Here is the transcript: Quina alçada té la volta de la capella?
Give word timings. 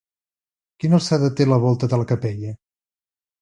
Quina 0.83 0.95
alçada 0.99 1.29
té 1.41 1.47
la 1.49 1.59
volta 1.67 1.91
de 1.93 2.01
la 2.05 2.09
capella? 2.13 2.57